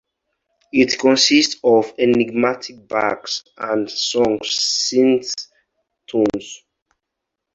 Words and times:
It 0.73 0.97
consists 0.97 1.57
of 1.63 1.93
enigmatic 1.99 2.87
barks 2.87 3.43
and 3.55 3.87
sung 3.87 4.39
synth 4.39 5.31
tones. 6.07 6.63